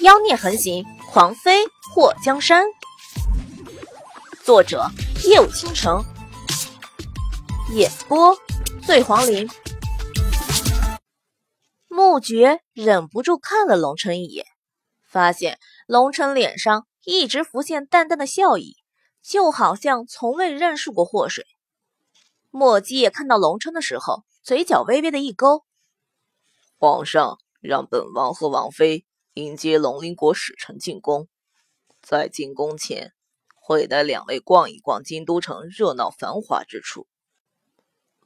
[0.00, 2.64] 妖孽横行，狂妃祸江山。
[4.44, 4.86] 作者：
[5.24, 6.04] 夜舞倾城，
[7.74, 8.38] 演播：
[8.86, 9.48] 醉黄林。
[11.88, 14.46] 穆觉忍不住看了龙琛一眼，
[15.04, 15.58] 发现
[15.88, 18.76] 龙琛脸上一直浮现淡淡的笑意，
[19.20, 21.44] 就好像从未认识过祸水。
[22.50, 25.64] 莫姬也看到龙琛的时候，嘴角微微的一勾。
[26.76, 29.04] 皇上让本王和王妃。
[29.38, 31.28] 迎接龙鳞国使臣进宫，
[32.02, 33.12] 在进宫前
[33.54, 37.06] 会带两位逛一逛京都城热闹繁华之处。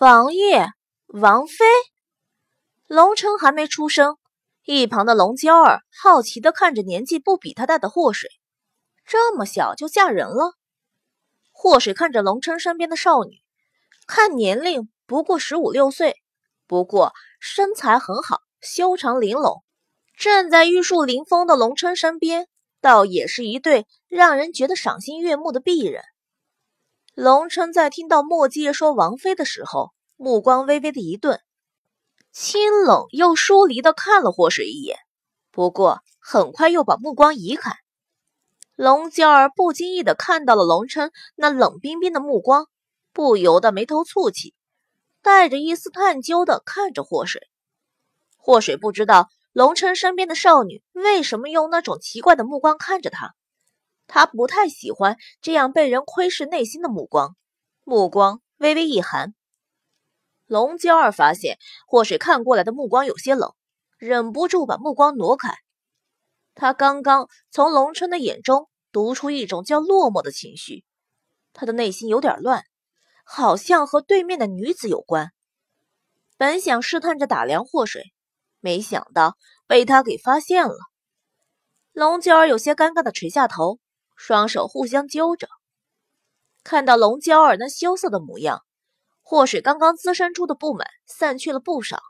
[0.00, 0.66] 王爷、
[1.06, 1.64] 王妃，
[2.88, 4.18] 龙琛还没出声，
[4.64, 8.28] 一旁的龙娇儿好奇的看着年纪不比他大的祸水，
[9.04, 10.54] 这么小就嫁人了。
[11.52, 13.44] 祸水看着龙琛身边的少女，
[14.08, 16.16] 看年龄不过十五六岁，
[16.66, 19.62] 不过身材很好，修长玲珑。
[20.16, 22.48] 站在玉树临风的龙琛身边，
[22.80, 26.02] 倒也是一对让人觉得赏心悦目的璧人。
[27.14, 31.40] 龙琛在听到莫季说王妃的时候，目光微微的一顿，
[32.32, 34.98] 清冷又疏离的看了祸水一眼，
[35.50, 37.72] 不过很快又把目光移开。
[38.74, 42.68] 龙娇儿不经意的看到了龙琛那冷冰冰的目光，
[43.12, 44.54] 不由得眉头蹙起，
[45.20, 47.48] 带着一丝探究的看着祸水。
[48.38, 49.28] 祸水不知道。
[49.56, 53.34] 龙琛身边的少女为什么用那种奇怪的目光看着他？
[54.06, 57.38] 他不太喜欢这样被人窥视内心的目光，
[57.82, 59.34] 目光微微一寒。
[60.44, 63.54] 龙娇儿发现祸水看过来的目光有些冷，
[63.96, 65.54] 忍不住把目光挪开。
[66.54, 70.84] 他刚刚从龙琛的眼中读出一种叫落寞的情绪，
[71.54, 72.64] 他的内心有点乱，
[73.24, 75.32] 好像和对面的女子有关。
[76.36, 78.12] 本想试探着打量祸水。
[78.66, 79.36] 没想到
[79.68, 80.74] 被他给发现了，
[81.92, 83.78] 龙娇儿有些尴尬的垂下头，
[84.16, 85.46] 双手互相揪着。
[86.64, 88.64] 看到龙娇儿那羞涩的模样，
[89.22, 92.02] 祸水刚刚滋生出的不满散去了不少。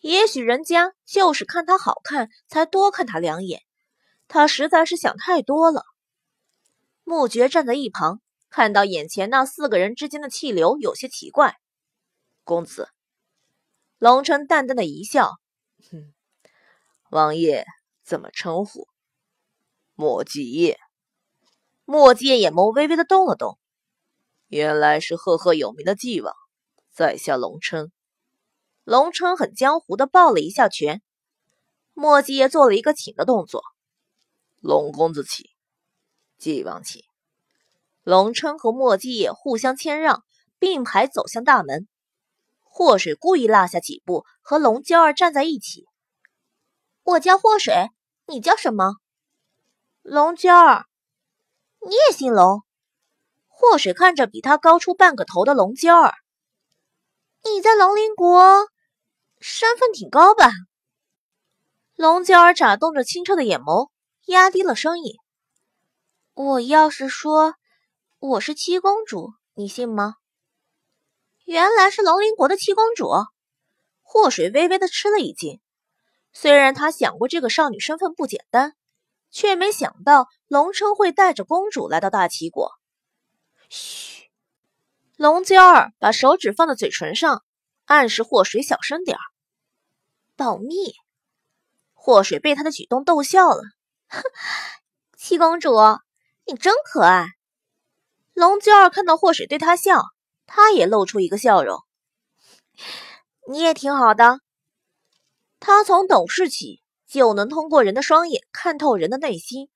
[0.00, 3.60] 也许人家就是看她好看才多看她两眼，
[4.28, 5.84] 他实在是想太多了。
[7.04, 11.58] 穆爵站在一旁，看到眼前那四个人之间的气流有些奇怪。
[12.44, 12.88] 公子，
[13.98, 15.32] 龙琛淡淡的一笑。
[15.90, 16.12] 哼，
[17.10, 17.64] 王爷
[18.02, 18.88] 怎么称呼？
[19.94, 20.78] 莫继业。
[21.84, 23.58] 莫继业眼眸微微的动了动，
[24.46, 26.34] 原来是赫赫有名的继王，
[26.92, 27.90] 在下龙琛。
[28.84, 31.02] 龙琛很江湖的抱了一下拳，
[31.92, 33.62] 莫继业做了一个请的动作。
[34.60, 35.46] 龙公子请，
[36.38, 37.02] 继王请。
[38.02, 40.24] 龙琛和莫继业互相谦让，
[40.58, 41.88] 并排走向大门。
[42.80, 45.84] 祸水故意落下几步，和龙娇儿站在一起。
[47.02, 47.90] 我叫祸水，
[48.26, 48.94] 你叫什么？
[50.00, 50.86] 龙娇儿，
[51.86, 52.62] 你也姓龙？
[53.48, 56.14] 祸水看着比他高出半个头的龙娇儿，
[57.44, 58.66] 你在龙鳞国
[59.40, 60.50] 身份挺高吧？
[61.96, 63.90] 龙娇儿眨动着清澈的眼眸，
[64.24, 65.16] 压低了声音
[66.32, 67.56] ：“我要是说
[68.20, 70.14] 我是七公主，你信吗？”
[71.50, 73.10] 原来是龙鳞国的七公主，
[74.02, 75.60] 祸水微微的吃了一惊。
[76.32, 78.76] 虽然他想过这个少女身份不简单，
[79.32, 82.70] 却没想到龙琛会带着公主来到大齐国。
[83.68, 84.30] 嘘，
[85.16, 87.42] 龙娇儿把手指放在嘴唇上，
[87.84, 89.20] 暗示祸水小声点儿，
[90.36, 90.94] 保密。
[91.94, 93.62] 祸水被他的举动逗笑了，
[94.06, 94.22] 哼
[95.18, 95.72] 七公主，
[96.46, 97.26] 你真可爱。
[98.34, 100.00] 龙娇儿看到祸水对他笑。
[100.52, 101.78] 他也露出一个笑容，
[103.48, 104.40] 你也挺好的。
[105.60, 109.68] 他从懂事起就能通过人的双眼看透人的内心。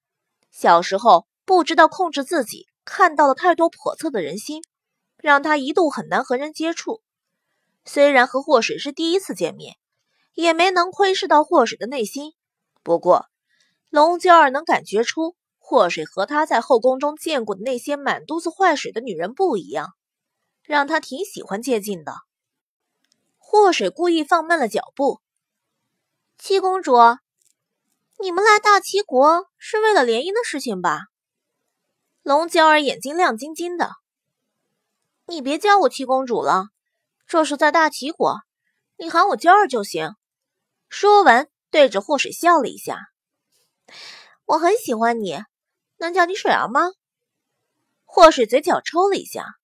[0.50, 4.64] 小时候不知道控制自己，看到了太多叵测的人心，
[5.16, 7.02] 让他一度很难和人接触。
[7.84, 9.76] 虽然和祸水是第一次见面，
[10.32, 12.32] 也没能窥视到祸水的内心。
[12.82, 13.26] 不过
[13.90, 19.94] 龙娇儿能感觉出，祸水和他在后宫中见过的那些满肚子坏水的女人不一样。
[20.64, 22.14] 让他挺喜欢接近的。
[23.36, 25.20] 祸水故意放慢了脚步。
[26.38, 26.96] 七公主，
[28.18, 31.02] 你们来大齐国是为了联姻的事情吧？
[32.22, 33.92] 龙娇儿眼睛亮晶晶的。
[35.26, 36.68] 你别叫我七公主了，
[37.26, 38.40] 这是在大齐国，
[38.96, 40.16] 你喊我娇儿就行。
[40.88, 42.98] 说完，对着祸水笑了一下。
[44.46, 45.42] 我很喜欢你，
[45.98, 46.90] 能叫你水儿吗？
[48.04, 49.56] 祸水嘴角抽了一下。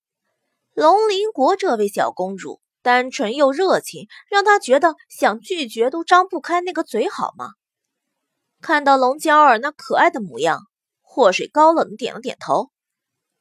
[0.81, 7.50] 龙鳞国这位小公主单纯又热情，让他觉得想拒绝都张不开那个嘴，好吗？
[8.62, 10.62] 看到龙娇儿那可爱的模样，
[11.03, 12.71] 祸水高冷的点了点头：“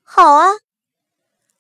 [0.03, 0.49] 好啊。”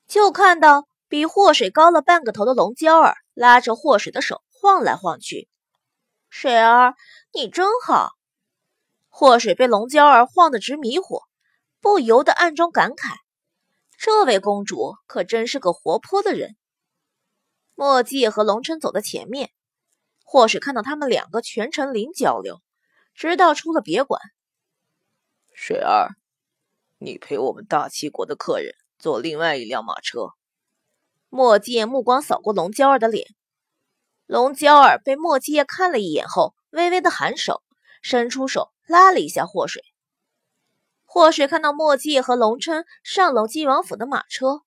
[0.05, 5.47] 就看到比祸水高了半个头的龙娇儿拉着祸水的手晃来晃去。
[6.29, 6.95] 水儿，
[7.31, 8.09] 你真好。
[9.07, 11.21] 祸水被龙娇儿晃得直迷糊，
[11.79, 13.15] 不由得暗中感慨：
[14.01, 16.55] 这位公主可真是个活泼的人。
[17.75, 19.51] 墨迹和龙琛走在前面，
[20.23, 22.61] 祸水看到他们两个全程零交流，
[23.13, 24.21] 直到出了别馆。
[25.53, 26.15] 水儿，
[26.97, 28.73] 你陪我们大齐国的客人。
[28.97, 30.29] 坐另外一辆马车，
[31.27, 33.27] 墨迹目光扫过龙娇儿的脸，
[34.25, 37.63] 龙娇儿被墨迹看了一眼后，微微的颔首，
[38.01, 39.83] 伸出手拉了一下祸水。
[41.11, 44.61] 祸水看到莫继业和龙琛上楼晋王府的马车，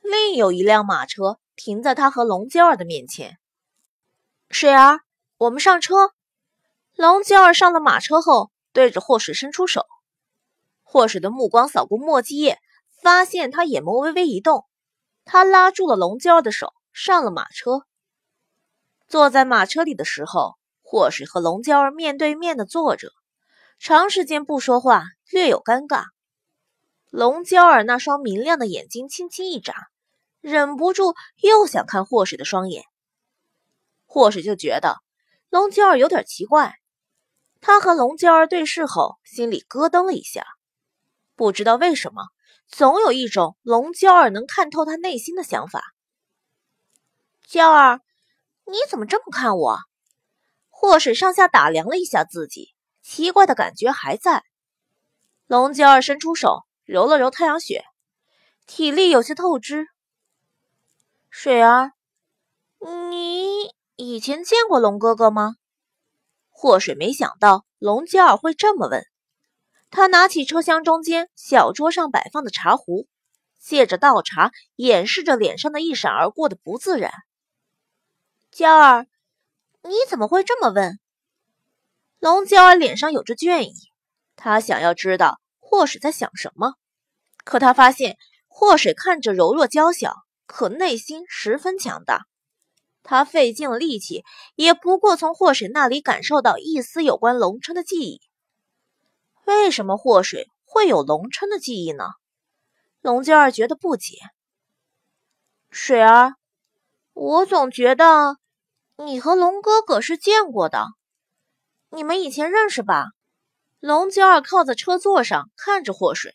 [0.00, 3.36] 另有一辆马车停在他和龙娇儿的面前。
[4.48, 5.00] 水儿，
[5.36, 6.12] 我们上车。
[6.94, 9.84] 龙娇儿上了马车后，对着祸水伸出手，
[10.82, 12.58] 祸水的目光扫过莫继业。
[13.02, 14.64] 发现他眼眸微微一动，
[15.26, 17.82] 他拉住了龙娇儿的手，上了马车。
[19.06, 23.12] 坐在马车里的时候，霍水和龙娇儿面对面的坐着，
[23.78, 26.04] 长时间不说话，略有尴尬。
[27.10, 29.74] 龙娇儿那双明亮的眼睛轻轻一眨，
[30.40, 32.84] 忍不住又想看霍水的双眼。
[34.04, 34.96] 霍水就觉得
[35.50, 36.76] 龙娇儿有点奇怪，
[37.60, 40.44] 他和龙娇儿对视后，心里咯噔了一下，
[41.34, 42.26] 不知道为什么。
[42.68, 45.82] 总有一种龙娇儿能看透他内心的想法。
[47.46, 48.00] 娇儿，
[48.64, 49.78] 你怎么这么看我？
[50.68, 54.44] 祸水上下打量了一下自己，奇怪的感觉还在。
[55.46, 57.84] 龙娇儿伸出手揉了揉太阳穴，
[58.66, 59.86] 体力有些透支。
[61.30, 61.92] 水儿，
[62.80, 65.54] 你以前见过龙哥哥吗？
[66.50, 69.06] 祸水没想到龙娇儿会这么问。
[69.88, 73.06] 他拿起车厢中间小桌上摆放的茶壶，
[73.60, 77.12] 借着倒茶掩饰着脸上的一闪而过的不自然。
[78.50, 79.06] 娇儿，
[79.82, 80.98] 你怎么会这么问？
[82.18, 83.85] 龙娇儿脸上有着倦意，
[84.36, 86.74] 他想要知道祸水在想什么，
[87.44, 88.16] 可他发现
[88.46, 90.14] 祸水看着柔弱娇小，
[90.46, 92.26] 可内心十分强大。
[93.02, 94.24] 他费尽了力气，
[94.54, 98.20] 也不过从祸水那里感受到一丝有关龙琛的记忆。
[99.44, 102.04] 为什么祸水会有龙琛的记忆呢？
[103.00, 104.16] 龙娇儿觉得不解。
[105.70, 106.34] 水儿，
[107.12, 108.38] 我总觉得
[108.96, 110.86] 你和龙哥哥是见过的，
[111.90, 113.06] 你们以前认识吧？
[113.80, 116.34] 龙娇儿靠在车座上看着祸水。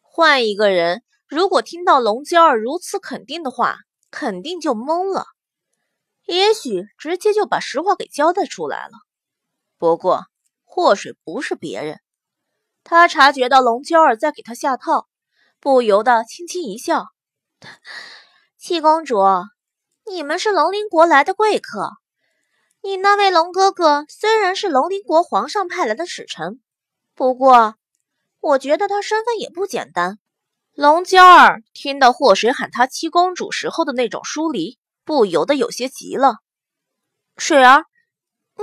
[0.00, 3.78] 换一个人，如果听到龙娇儿如此肯定的话，
[4.10, 5.26] 肯定就懵了，
[6.26, 8.92] 也许直接就把实话给交代出来了。
[9.76, 10.26] 不过。
[10.70, 11.98] 祸水不是别人，
[12.84, 15.08] 他察觉到龙娇儿在给他下套，
[15.58, 17.06] 不由得轻轻一笑
[18.58, 19.16] ：“七公主，
[20.06, 21.94] 你们是龙鳞国来的贵客。
[22.82, 26.60] 你那位龙哥哥虽然是龙鳞国皇上派来的使臣，
[27.14, 27.74] 不过
[28.40, 30.18] 我觉得他身份也不简单。”
[30.74, 36.36] 龙娇儿听到祸水喊她七公主时候的那种疏离，不由得有些急了
[37.36, 37.84] ：“水儿，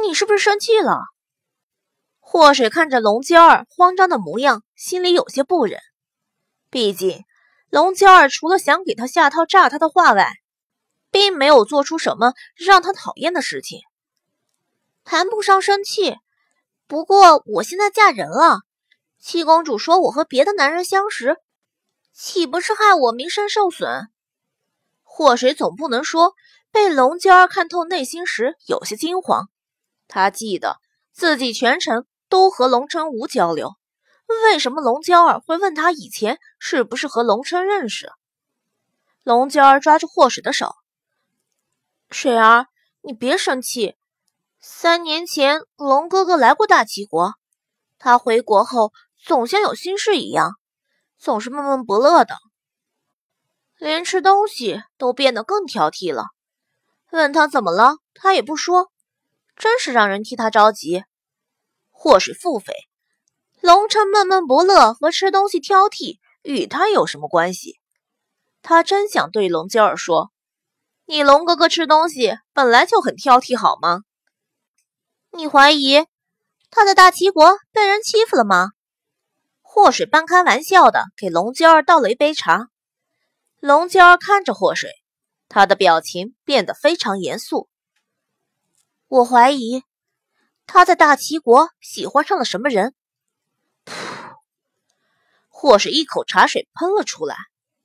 [0.01, 0.97] 你是不是生气了？”
[2.21, 5.81] 祸水看着龙娇儿慌张的模样，心里有些不忍。
[6.69, 7.25] 毕竟，
[7.69, 10.31] 龙娇儿除了想给他下套诈他的话外，
[11.11, 13.81] 并没有做出什么让他讨厌的事情。
[15.05, 16.17] 谈不上生气，
[16.85, 18.59] 不过我现在嫁人了，
[19.19, 21.37] 七公主说我和别的男人相识，
[22.11, 24.09] 岂不是害我名声受损？
[25.03, 26.33] 祸水总不能说
[26.71, 29.47] 被龙娇儿看透内心时有些惊慌。
[30.09, 30.81] 他记得
[31.13, 32.05] 自己全程。
[32.27, 33.75] 都和龙琛无交流，
[34.43, 38.11] 为什么龙娇儿会问他以前是不是和龙琛认识？
[39.21, 40.73] 龙娇儿抓住祸水的手
[42.09, 42.65] ：“水儿，
[43.01, 43.95] 你别生气。
[44.67, 47.35] 三年前龙哥哥来过大齐国，
[47.99, 48.93] 他回国后
[49.23, 50.55] 总像有心事一样，
[51.19, 52.35] 总是闷闷不乐的，
[53.77, 56.29] 连吃东西都变得更挑剔了。
[57.11, 58.91] 问他怎么了，他也不说，
[59.55, 61.03] 真是让人替他着急。”
[61.93, 62.71] 祸水腹诽，
[63.61, 67.79] 龙琛闷闷不乐和吃东西挑剔与他有什么关系？
[68.63, 70.31] 他真想对龙娇儿说
[71.05, 74.01] ：“你龙哥哥吃东西本来就很挑剔，好吗？
[75.35, 76.05] 你怀疑
[76.71, 78.69] 他在大齐国被人欺负了吗？”
[79.61, 82.69] 祸水半开玩笑的给龙娇儿倒了一杯茶。
[83.59, 84.89] 龙娇儿看着祸水，
[85.49, 87.69] 他的表情变得非常严肃。
[89.07, 89.83] 我怀疑。
[90.67, 92.95] 他在大齐国喜欢上了什么人？
[93.85, 93.93] 噗！
[95.47, 97.35] 或是一口茶水喷了出来，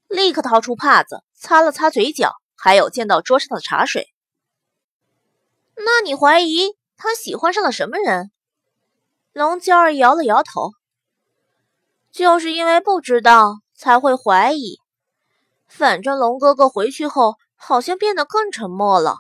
[0.09, 4.09] 立刻掏出帕子擦了擦嘴角，还有溅到桌上的茶水。
[5.75, 8.31] 那你怀疑他喜欢上了什么人？
[9.33, 10.73] 龙娇儿摇了摇头。
[12.13, 14.79] 就是因为不知道才会怀疑。
[15.67, 19.17] 反正龙哥哥回去后好像变得更沉默了，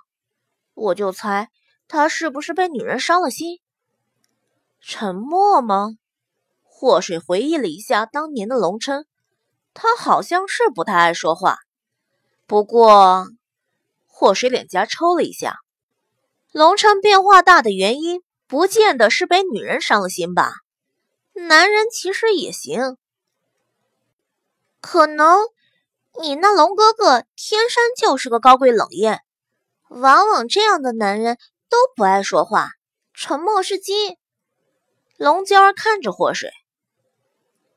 [0.74, 1.48] 我就猜
[1.88, 3.60] 他是不是被女人伤了心。
[4.82, 5.96] 沉默吗？
[6.62, 9.06] 祸水回忆了一下当年的龙琛，
[9.72, 11.56] 他好像是不太爱说话。
[12.46, 13.26] 不过，
[14.06, 15.60] 祸水脸颊抽了一下。
[16.52, 20.52] 龙城变化大的原因，不见得是被女人伤了心吧？
[21.32, 22.96] 男人其实也行。
[24.80, 25.38] 可能
[26.20, 29.20] 你那龙哥哥天生就是个高贵冷艳，
[29.88, 31.38] 往往这样的男人
[31.68, 32.70] 都不爱说话，
[33.14, 34.16] 沉默是金。
[35.16, 36.50] 龙娇儿看着祸水，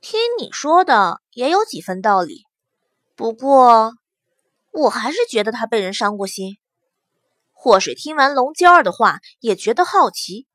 [0.01, 2.45] 听你说的也有几分道理，
[3.15, 3.93] 不过
[4.71, 6.57] 我还是觉得他被人伤过心。
[7.63, 10.47] 祸水听完龙娇儿的话，也觉得好奇。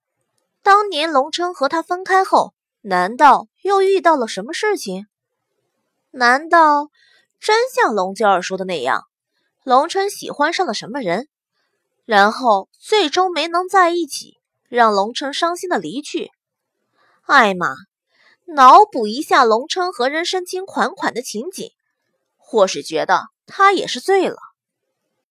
[0.62, 5.06] 当年龙琛和他分开后，难道又遇到了什么事情？
[6.10, 6.90] 难道
[7.40, 9.04] 真像龙娇儿说的那样，
[9.64, 11.28] 龙琛喜欢上了什么人，
[12.04, 14.36] 然后最终没能在一起，
[14.68, 16.30] 让龙琛伤心的离去？
[17.22, 17.74] 艾玛，
[18.44, 21.70] 脑补一下龙琛和人深情款款的情景，
[22.36, 24.36] 或是觉得他也是醉了。